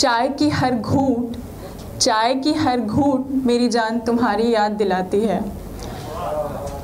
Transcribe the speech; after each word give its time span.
चाय 0.00 0.28
की 0.28 0.48
हर 0.48 0.74
घूट, 0.74 1.32
चाय 2.00 2.34
की 2.34 2.52
हर 2.54 2.80
घूट 2.80 3.26
मेरी 3.46 3.68
जान 3.68 3.98
तुम्हारी 3.98 4.48
याद 4.50 4.72
दिलाती 4.72 5.20
है। 5.20 5.40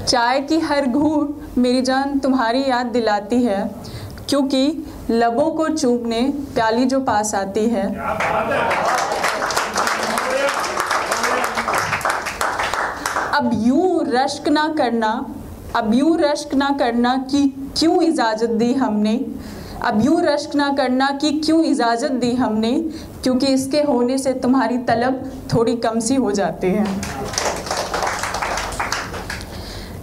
चाय 0.04 0.41
की 0.41 0.59
हर 0.61 0.86
घूट 0.86 1.56
मेरी 1.59 1.80
जान 1.82 2.18
तुम्हारी 2.18 2.62
याद 2.70 2.87
दिलाती 2.87 3.42
है, 3.42 3.62
क्योंकि 4.29 4.60
लबों 5.10 5.50
को 5.50 5.68
चूमने 5.68 6.20
प्याली 6.55 6.84
जो 6.84 7.00
पास 7.00 7.34
आती 7.34 7.66
है। 7.68 7.87
अब 13.33 13.51
यूँ 13.62 14.05
रश्क 14.09 14.48
ना 14.48 14.69
करना, 14.78 15.14
अब 15.77 15.95
यूँ 15.95 16.16
रश्क 16.20 16.55
ना 16.55 16.70
करना 16.78 17.16
कि 17.30 17.46
क्यों 17.78 18.02
इजाज़त 18.02 18.51
दी 18.51 18.73
हमने? 18.74 19.20
अब 19.83 20.05
यूँ 20.05 20.21
रश्क 20.23 20.55
ना 20.55 20.69
करना 20.73 21.11
कि 21.21 21.30
क्यों 21.41 21.62
इजाज़त 21.65 22.12
दी 22.12 22.35
हमने? 22.35 22.73
क्योंकि 23.23 23.47
इसके 23.47 23.80
होने 23.83 24.19
से 24.19 24.33
तुम्हारी 24.35 24.79
तलब 24.79 25.23
थोड़ी 25.55 25.77
कम 25.77 26.01
सी 26.01 26.15
हो 26.15 26.33
जाती 26.33 26.66
है। 26.66 26.85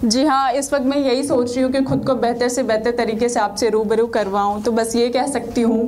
जी 0.04 0.24
हाँ 0.24 0.52
इस 0.52 0.72
वक्त 0.72 0.84
मैं 0.84 0.96
यही 0.98 1.22
सोच 1.24 1.54
रही 1.54 1.62
हूँ 1.62 1.70
कि 1.72 1.82
खुद 1.82 2.04
को 2.06 2.14
बेहतर 2.14 2.48
से 2.48 2.62
बेहतर 2.62 2.96
तरीके 2.96 3.28
से 3.28 3.40
आपसे 3.40 3.68
रूबरू 3.70 4.06
करवाऊँ। 4.06 4.62
तो 4.62 4.72
बस 4.72 4.96
ये 4.96 5.08
कह 5.08 5.26
सकती 5.26 5.60
हूँ 5.60 5.86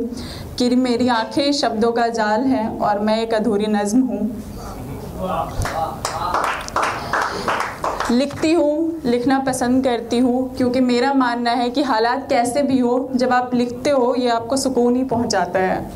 कि 0.59 0.69
मेरी 0.77 1.09
आँखें 1.09 1.53
शब्दों 1.53 1.93
का 1.93 2.07
जाल 2.09 2.45
हैं 2.45 2.69
और 2.79 2.99
मैं 2.99 3.21
एक 3.23 3.35
अधूरी 3.35 3.67
नज़म 3.67 4.01
हूँ। 4.03 4.21
लिखती 8.11 8.53
हूँ, 8.53 9.01
लिखना 9.05 9.39
पसंद 9.39 9.85
करती 9.85 10.19
हूँ, 10.19 10.57
क्योंकि 10.57 10.81
मेरा 10.81 11.13
मानना 11.15 11.51
है 11.51 11.71
कि 11.71 11.83
हालात 11.83 12.29
कैसे 12.29 12.63
भी 12.63 12.79
हो, 12.79 13.11
जब 13.15 13.33
आप 13.33 13.55
लिखते 13.55 13.91
हो, 13.91 14.15
ये 14.15 14.29
आपको 14.29 14.57
सुकून 14.57 14.97
ही 14.97 15.05
पहुँचाता 15.05 15.59
है। 15.59 15.91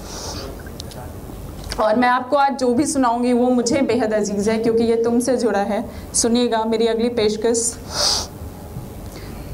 और 1.80 1.96
मैं 1.96 2.08
आपको 2.08 2.36
आज 2.36 2.58
जो 2.58 2.72
भी 2.74 2.86
सुनाऊँगी, 2.86 3.32
वो 3.32 3.50
मुझे 3.50 3.80
बेहद 3.80 4.14
अज़ीज़ 4.14 4.50
है, 4.50 4.58
क्योंकि 4.58 4.84
ये 4.84 4.96
तुमसे 5.04 5.36
जुड़ा 5.36 5.60
है। 5.60 5.84
सुनिएगा 6.14 6.64
मेरी 6.64 6.86
अगली 6.86 7.08
पेशकश। 7.08 7.74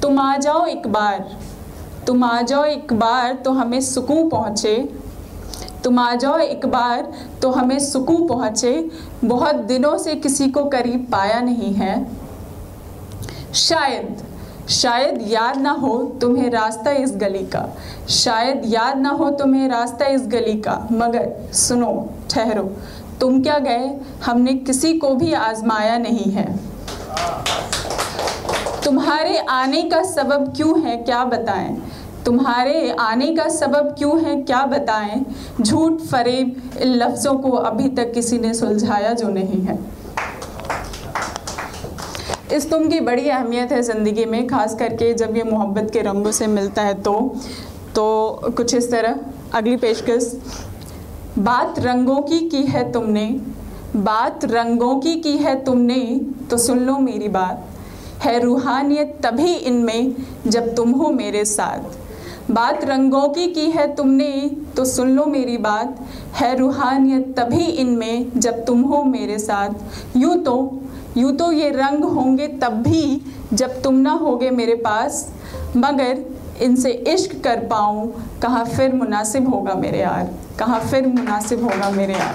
तुम 0.03 0.19
आ 0.19 0.37
जाओ 0.37 0.67
एक 0.67 0.87
बार, 0.87 1.39
तुम 2.07 2.25
आ 2.25 2.43
जाओ 2.43 2.65
एक 2.65 2.93
बार 2.93 3.35
तो 3.35 3.51
हमें 3.51 3.81
सुकून 3.81 4.29
पहुँचे। 4.29 4.77
तुम 5.85 5.99
आ 5.99 6.15
जाओ 6.15 6.39
एक 6.39 6.67
बार 6.67 7.13
तो 7.43 7.51
हमें 7.51 7.79
सुकून 7.79 8.29
पहुँचे। 8.29 8.91
बहुत 9.25 9.57
दिनों 9.57 9.99
से 9.99 10.15
किसी 10.15 10.49
को 10.49 10.65
करीब 10.65 11.07
पाया 11.13 11.41
नहीं 11.41 11.75
है। 11.75 12.26
शायद 13.57 14.23
शायद 14.69 15.25
याद 15.27 15.57
ना 15.57 15.71
हो 15.71 16.05
तुम्हें 16.21 16.51
रास्ता 16.51 16.91
इस 16.91 17.13
गली 17.17 17.39
का। 17.39 17.77
शायद 18.09 18.63
याद 18.65 18.99
ना 18.99 19.09
हो 19.09 19.31
तुम्हें 19.31 19.69
रास्ता 19.69 20.07
इस 20.07 20.23
गली 20.23 20.61
का। 20.61 20.89
मगर 20.93 21.51
सुनो, 21.53 22.11
ठहरो। 22.31 22.73
तुम 23.21 23.43
क्या 23.43 23.59
गए? 23.59 24.01
हमने 24.25 24.55
किसी 24.55 24.99
को 24.99 25.15
भी 25.15 25.33
आजमाया 25.33 25.99
नहीं 25.99 26.33
है। 26.33 26.61
तुम्हारे 28.85 29.39
आने 29.39 29.83
का 29.83 30.03
सबब 30.03 30.53
क्यों 30.57 30.81
है, 30.81 30.97
क्या 30.97 31.25
बताएँ? 31.25 31.83
तुम्हारे 32.25 32.97
आने 33.01 33.35
का 33.35 33.49
सबब 33.49 33.95
क्यों 33.99 34.21
है, 34.21 34.43
क्या 34.43 34.67
बताएँ? 34.67 35.27
झूठ, 35.61 36.01
फरेब, 36.01 36.71
इन 36.83 36.89
लफ्ज़ों 36.89 37.35
को 37.35 37.51
अभी 37.51 37.89
तक 37.89 38.13
किसी 38.13 38.39
ने 38.39 38.55
सुलझाया 38.55 39.13
जो 39.13 39.29
नहीं 39.29 39.63
है। 39.63 39.96
इस 42.53 42.69
तुम 42.71 42.89
की 42.89 42.99
बड़ी 43.01 43.29
अहमियत 43.29 43.73
है 43.73 43.81
ज़िंदगी 43.83 44.25
में, 44.25 44.47
ख़ास 44.47 44.75
करके 44.75 45.13
जब 45.15 45.37
ये 45.37 45.43
मोहब्बत 45.43 45.91
के 45.93 46.03
रंगों 46.03 46.33
से 46.33 46.47
मिलता 46.47 46.83
है 46.83 46.95
तो। 47.03 47.13
तो 47.95 48.53
कुछ 48.57 48.75
इस 48.75 48.91
तरह, 48.91 49.19
अगली 49.55 49.77
पेशकश। 49.77 50.33
बात 51.39 51.79
रंगों 51.79 52.21
की 52.23 52.39
की 52.49 52.63
है 52.65 52.91
तुमने, 52.93 53.27
बात 53.97 54.45
रंगों 54.45 54.95
की 55.01 55.15
की 55.17 55.37
है 55.39 55.55
तुमने 55.65 56.21
तो 56.51 56.59
सुन 56.59 56.79
लो 56.79 56.99
मेरी 56.99 57.29
बात। 57.29 57.67
है 58.23 58.39
रूहानियत 58.41 59.19
तभी 59.23 59.55
इनमें, 59.55 60.15
जब 60.47 60.75
तुम 60.75 60.91
हो 60.91 61.11
मेरे 61.13 61.45
साथ। 61.47 62.51
बात 62.51 62.85
रंगों 62.85 63.29
की 63.29 63.47
की 63.47 63.71
है 63.71 63.95
तुमने 63.95 64.31
तो 64.77 64.85
सुन 64.85 65.11
लो 65.11 65.25
मेरी 65.27 65.57
बात। 65.59 65.99
है 66.35 66.57
रूहानियत 66.59 67.35
तभी 67.39 67.65
इनमें, 67.65 68.31
जब 68.37 68.65
तुम 68.65 68.83
हो 68.83 69.03
मेरे 69.05 69.39
साथ। 69.39 70.17
यूँ 70.17 70.37
तो 70.39 70.57
यूँ 71.17 71.33
तो 71.37 71.51
ये 71.53 71.71
रंग 71.71 72.05
होंगे 72.05 72.47
तब 72.63 72.73
भी 72.83 73.23
जब 73.53 73.83
तुम 73.83 73.95
ना 73.97 74.13
होगे 74.13 74.51
मेरे 74.51 74.75
पास, 74.77 75.29
मगर 75.77 76.25
इनसे 76.63 76.91
इश्क 76.91 77.41
कर 77.45 77.61
पाऊँ, 77.67 78.13
कहाँ 78.43 78.65
फिर 78.67 78.93
मुनासिब 78.95 79.49
होगा 79.49 79.75
मेरे 79.75 79.99
यार, 79.99 80.31
कहाँ 80.59 80.81
फिर 80.81 81.07
मुनासिब 81.07 81.63
होगा 81.65 81.91
मेरे 81.91 82.15
यार। 82.15 82.35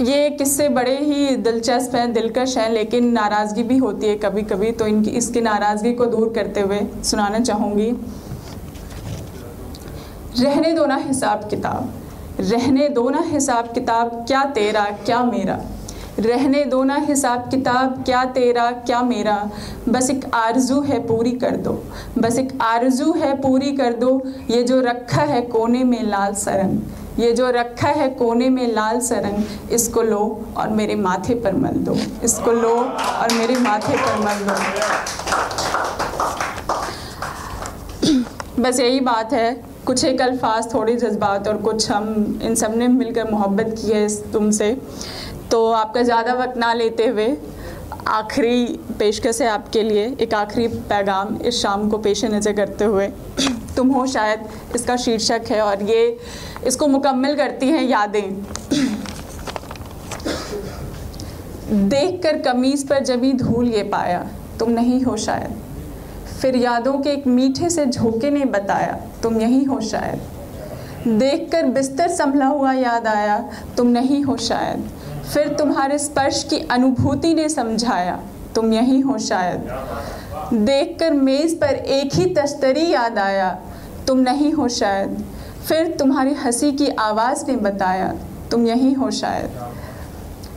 ये 0.00 0.30
किस्से 0.30 0.68
बड़े 0.68 0.96
ही 0.98 1.36
दिलचस्प 1.36 1.94
हैं, 1.94 2.12
दिलकश 2.12 2.56
हैं, 2.58 2.68
लेकिन 2.70 3.12
नाराज़गी 3.12 3.62
भी 3.62 3.76
होती 3.78 4.06
है 4.06 4.16
कभी 4.16 4.42
कभी 4.42 4.70
तो 4.72 4.86
इनकी, 4.86 5.10
इसकी 5.10 5.40
नाराज़गी 5.40 5.92
को 5.92 6.06
दूर 6.06 6.32
करते 6.34 6.60
हुए 6.60 6.80
सुनाना 7.04 7.40
चाहूँगी। 7.40 7.90
रहने 10.38 10.72
दो 10.72 10.86
ना 10.86 10.96
हिसाब 10.98 11.48
किताब 11.50 11.92
रहने 12.40 12.88
दो 12.88 13.10
ना 13.10 13.20
हिसाब 13.20 13.72
किताब, 13.72 14.24
क्या 14.26 14.44
तेरा, 14.44 14.84
क्या 14.84 15.24
मेरा? 15.24 15.58
रहने 16.18 16.64
दो 16.64 16.84
ना 16.84 16.94
हिसाब 16.94 17.50
किताब, 17.50 18.02
क्या 18.04 18.24
तेरा, 18.24 18.70
क्या 18.70 19.02
मेरा? 19.02 19.50
बस 19.88 20.10
एक 20.10 20.24
आरज़ू 20.34 20.80
है 20.80 21.06
पूरी 21.06 21.32
कर 21.32 21.56
दो। 21.56 21.72
बस 22.18 22.38
एक 22.38 22.58
आरज़ू 22.62 23.12
है 23.12 23.40
पूरी 23.40 23.72
कर 23.72 23.92
दो। 23.92 24.22
ये 24.50 24.62
जो 24.62 24.80
रखा 24.80 25.22
है 25.22 25.42
कोने 25.42 25.84
में 25.84 26.02
लाल 26.02 26.34
सरंग, 26.34 26.78
ये 27.18 27.32
जो 27.32 27.50
रखा 27.50 27.88
है 27.88 28.08
कोने 28.08 28.48
में 28.48 28.72
लाल 28.72 29.00
सरंग, 29.00 29.70
इसको 29.72 30.02
लो 30.02 30.46
और 30.56 30.68
मेरे 30.68 30.94
माथे 30.94 31.34
पर 31.34 31.54
मल 31.54 31.74
दो। 31.74 31.96
इसको 32.24 32.52
लो 32.52 32.74
और 32.74 33.34
मेरे 33.34 33.56
माथे 33.56 33.96
पर 33.96 34.18
मल 34.18 34.36
दो। 34.46 34.54
बस 38.62 38.80
यही 38.80 39.00
बात 39.00 39.32
है। 39.32 39.71
कुछ 39.86 40.04
एक 40.04 40.20
अल्फाज, 40.22 40.72
थोड़े 40.74 40.94
जज्बात 40.96 41.48
और 41.48 41.56
कुछ 41.58 41.90
हम 41.90 42.40
इन 42.42 42.54
सबने 42.54 42.88
मिलकर 42.88 43.30
मोहब्बत 43.30 43.74
की 43.78 43.92
है 43.92 44.08
तुमसे। 44.32 44.76
तो 45.50 45.70
आपका 45.72 46.02
ज़्यादा 46.02 46.34
वक्त 46.34 46.56
ना 46.56 46.72
लेते 46.74 47.06
हुए 47.06 47.36
आखिरी 48.08 48.66
पेशकश 48.98 49.40
है 49.42 49.48
आपके 49.48 49.82
लिए, 49.82 50.04
एक 50.20 50.34
आखिरी 50.34 50.66
पैगाम 50.68 51.36
इस 51.38 51.60
शाम 51.62 51.88
को 51.90 51.98
पेश 51.98 52.24
नज़र 52.26 52.52
करते 52.52 52.84
हुए। 52.84 53.08
तुम 53.76 53.90
हो 53.90 54.06
शायद 54.06 54.48
इसका 54.74 54.96
शीर्षक 54.98 55.50
है 55.50 55.60
और 55.62 55.82
ये 55.82 56.18
इसको 56.66 56.86
मुकम्मल 56.86 57.34
करती 57.36 57.66
हैं 57.68 57.82
यादें। 57.82 58.42
देख 61.88 62.22
कर 62.22 62.38
कमीज़ 62.42 62.86
पर 62.86 63.04
जबी 63.04 63.32
धूल 63.34 63.68
ये 63.68 63.82
पाया, 63.84 64.26
तुम 64.58 64.70
नहीं 64.70 65.02
हो 65.02 65.16
शायद। 65.18 65.60
फिर 66.42 66.56
यादों 66.56 66.98
के 66.98 67.10
एक 67.10 67.26
मीठे 67.26 67.70
से 67.70 67.86
झोंके 67.86 68.30
ने 68.30 68.44
बताया, 68.44 68.98
तुम 69.22 69.40
यही 69.40 69.64
हो 69.64 69.80
शायद। 69.80 71.08
देखकर 71.08 71.66
बिस्तर 71.66 72.08
संभला 72.08 72.46
हुआ 72.46 72.72
याद 72.72 73.06
आया, 73.06 73.50
तुम 73.76 73.86
नहीं 73.86 74.22
हो 74.24 74.36
शायद। 74.36 74.90
फिर 75.34 75.48
तुम्हारे 75.48 75.98
स्पर्श 75.98 76.42
की 76.44 76.58
अनुभूति 76.58 77.34
ने 77.34 77.48
समझाया, 77.48 78.20
तुम 78.54 78.72
यही 78.72 79.00
हो 79.00 79.18
शायद। 79.18 79.60
देखकर 80.54 81.12
मेज़ 81.12 81.56
पर 81.56 81.74
एक 81.74 82.14
ही 82.14 82.34
तश्तरी 82.34 82.90
याद 82.90 83.18
आया, 83.18 83.58
तुम 84.06 84.18
नहीं 84.18 84.52
हो 84.52 84.68
शायद। 84.68 85.24
फिर 85.68 85.96
तुम्हारी 85.98 86.34
हँसी 86.34 86.72
की 86.72 86.88
आवाज़ 86.88 87.44
ने 87.48 87.56
बताया, 87.56 88.14
तुम 88.50 88.66
यही 88.66 88.92
हो 88.92 89.10
शायद। 89.10 89.50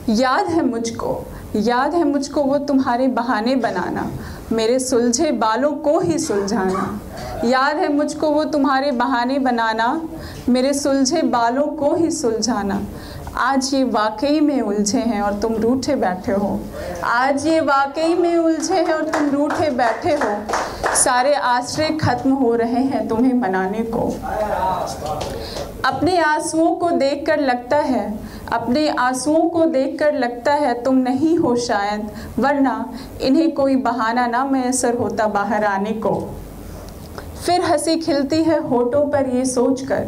याद 0.08 0.46
है 0.46 0.66
मुझको, 0.66 1.26
याद 1.56 1.94
है 1.94 2.04
मुझको 2.04 2.42
वो 2.42 2.58
तुम्हारे 2.58 3.08
बहाने 3.08 3.56
बनाना। 3.56 4.10
मेरे 4.52 4.78
सुलझे 4.78 5.30
बालों 5.32 5.72
को 5.72 6.00
ही 6.00 6.18
सुलझाना। 6.18 7.00
याद 7.44 7.76
है 7.76 7.92
मुझको 7.92 8.30
वो 8.30 8.44
तुम्हारे 8.44 8.92
बहाने 8.92 9.38
बनाना। 9.38 10.08
मेरे 10.48 10.74
सुलझे 10.74 11.22
बालों 11.22 11.66
को 11.66 11.94
ही 11.94 12.10
सुलझाना। 12.10 12.82
आज 13.38 13.68
ये 13.74 13.82
वाकई 13.84 14.40
में 14.40 14.60
उलझे 14.60 14.98
हैं 14.98 15.20
और 15.22 15.32
तुम 15.40 15.54
रूठे 15.54 15.94
बैठे 15.94 16.32
हो। 16.32 16.60
आज 17.04 17.46
ये 17.46 17.60
वाकई 17.60 18.14
में 18.14 18.36
उलझे 18.36 18.74
हैं 18.74 18.92
और 18.94 19.02
तुम 19.04 19.28
रूठे 19.30 19.70
बैठे 19.70 20.14
हो। 20.14 20.94
सारे 20.94 21.34
आश्रय 21.34 21.90
खत्म 22.02 22.30
हो 22.32 22.54
रहे 22.54 22.82
हैं 22.82 23.06
तुम्हें 23.08 23.34
मनाने 23.34 23.82
को। 23.86 24.00
अपने 25.84 26.16
आंसुओं 26.18 26.74
को 26.74 26.90
देखकर 26.90 27.40
लगता 27.40 27.76
है, 27.76 28.18
अपने 28.52 28.88
आंसुओं 28.88 29.48
को 29.48 29.64
देखकर 29.66 30.14
लगता 30.14 30.52
है 30.54 30.82
तुम 30.82 30.94
नहीं 30.94 31.36
हो 31.38 31.54
शायद, 31.56 32.10
वरना 32.38 32.92
इन्हें 33.22 33.52
कोई 33.52 33.76
बहाना 33.76 34.26
ना 34.26 34.44
मैसर 34.44 34.94
होता 34.94 35.26
बाहर 35.28 35.64
आने 35.64 35.92
को। 35.92 36.14
फिर 37.36 37.62
हँसी 37.62 37.96
खिलती 37.96 38.42
है 38.42 38.58
होठों 38.68 39.06
पर 39.06 39.28
ये 39.28 39.44
सोचकर। 39.44 40.06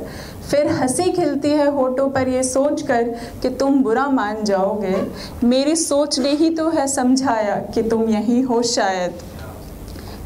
फिर 0.50 0.66
हँसी 0.66 1.10
खिलती 1.12 1.48
है 1.48 1.70
होठों 1.70 2.08
पर 2.10 2.28
ये 2.28 2.42
सोचकर 2.42 3.02
कि 3.42 3.48
तुम 3.50 3.82
बुरा 3.82 4.06
मान 4.08 4.44
जाओगे। 4.44 4.96
मेरी 5.44 5.76
सोच 5.76 6.18
ने 6.18 6.30
ही 6.30 6.50
तो 6.50 6.68
है 6.68 6.86
समझाया 6.88 7.56
कि 7.74 7.82
तुम 7.82 8.08
यही 8.08 8.40
हो 8.40 8.62
शायद। 8.62 9.18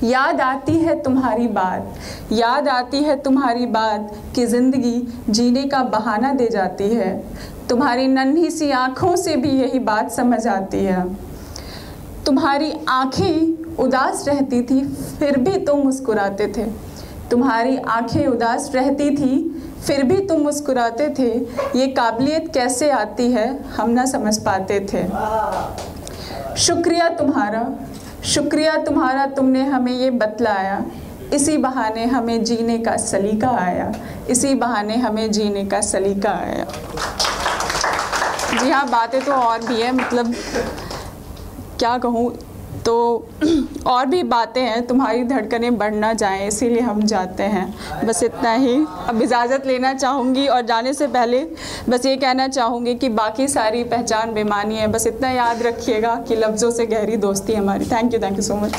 याद 0.05 0.41
आती 0.41 0.77
है 0.79 1.01
तुम्हारी 1.03 1.47
बात। 1.49 2.33
याद 2.33 2.69
आती 2.69 3.03
है 3.03 3.17
तुम्हारी 3.17 3.67
बात 3.67 4.13
कि 4.35 4.47
ज़िंदगी 4.47 5.09
जीने 5.29 5.63
का 5.63 5.83
बहाना 5.83 6.33
दे 6.33 6.49
जाती 6.49 6.89
है। 6.89 7.13
तुम्हारी 7.69 8.07
नन्ही 8.07 8.51
सी 8.51 8.71
आँखों 8.71 9.15
से 9.17 9.37
भी 9.37 9.51
यही 9.51 9.79
बात 9.81 10.11
समझ 10.11 10.47
आती 10.47 10.85
है। 10.85 11.05
तुम्हारी 12.27 12.73
आँखें 12.89 13.77
उदास 13.77 14.25
रहती 14.29 14.63
थी, 14.63 14.81
फिर 15.19 15.39
भी 15.39 15.57
तुम 15.59 15.79
मुस्कुराते 15.79 16.53
थे। 16.57 16.92
तुम्हारी 17.31 17.77
आँखें 17.79 18.27
उदास 18.27 18.71
रहती 18.75 19.11
थी, 19.17 19.37
फिर 19.87 20.03
भी 20.03 20.17
तुम 20.27 20.41
मुस्कुराते 20.41 21.09
थे। 21.09 21.31
ये 21.79 21.87
काबिलियत 21.89 22.51
कैसे 22.55 22.91
आती 22.91 23.31
है, 23.33 23.47
हम 23.69 23.91
ना 23.91 24.05
समझ 24.07 24.37
पाते 24.39 24.81
थे। 24.93 25.07
शुक्रिया 26.57 27.09
तुम्हारा 27.09 27.67
शुक्रिया 28.25 28.77
तुम्हारा 28.77 29.27
तुमने 29.27 29.65
हमें 29.65 29.93
ये 29.93 30.11
बतलाया। 30.11 30.85
इसी 31.33 31.57
बहाने 31.57 32.05
हमें 32.05 32.43
जीने 32.45 32.79
का 32.79 32.97
सलीका 32.97 33.51
आया। 33.59 33.93
इसी 34.31 34.55
बहाने 34.55 34.97
हमें 34.97 35.31
जीने 35.33 35.65
का 35.65 35.81
सलीका 35.81 36.31
आया। 36.31 36.67
जी 38.53 38.71
हाँ 38.71 38.87
बातें 38.91 39.21
तो 39.25 39.33
और 39.33 39.67
भी 39.67 39.81
है 39.81 39.93
मतलब 39.93 40.35
क्या 41.79 41.97
कहूँ 41.99 42.31
तो 42.87 42.95
और 43.87 44.07
भी 44.07 44.23
बातें 44.23 44.61
हैं, 44.61 44.87
तुम्हारी 44.87 45.23
धड़कनें 45.25 45.77
बढ़ 45.79 45.95
ना 45.95 46.13
जाएँ, 46.13 46.47
इसीलिए 46.49 46.81
हम 46.81 47.03
जाते 47.03 47.43
हैं। 47.43 48.07
बस 48.07 48.23
इतना 48.23 48.53
ही। 48.55 48.75
अब 49.09 49.23
इजाज़त 49.23 49.67
लेना 49.67 49.93
चाहूँगी 49.95 50.47
और 50.47 50.63
जाने 50.63 50.95
से 50.95 51.07
पहले 51.09 51.45
बस 51.89 52.07
ये 52.07 52.17
कहना 52.17 52.49
चाहूँगी 52.49 52.95
कि 52.95 53.09
बाकी 53.09 53.49
सारी 53.49 53.85
पहचान 53.85 54.33
बेमानी 54.35 54.77
है। 54.77 54.89
बस 54.89 55.07
इतना 55.07 55.31
याद 55.31 55.63
रखिएगा 55.63 56.15
कि 56.29 56.37
लफ्ज़ों 56.37 56.71
से 56.71 56.87
गहरी 56.87 57.17
दोस्ती 57.19 57.55
हमारी। 57.55 57.85
Thank 57.85 58.15
you 58.15 58.21
thank 58.21 58.37
you 58.37 58.43
so 58.43 58.57
much 58.57 58.75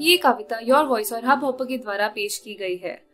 ये 0.00 0.16
कविता 0.16 0.58
योर 0.62 0.84
वॉइस 0.84 1.12
और 1.12 1.18
हब 1.18 1.26
हाँ 1.26 1.40
हॉपर 1.40 1.64
के 1.64 1.76
द्वारा 1.78 2.08
पेश 2.08 2.36
की 2.38 2.54
गई 2.54 2.76
है। 2.84 3.13